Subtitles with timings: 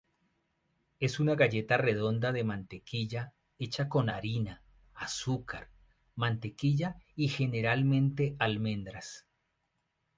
[0.99, 4.63] Es una galleta redonda de mantequilla, hecha con harina,
[4.95, 5.69] azúcar,
[6.15, 9.27] mantequilla y generalmente almendras.